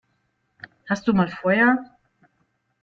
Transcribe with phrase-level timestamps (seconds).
[0.89, 1.77] Hast du mal Feuer?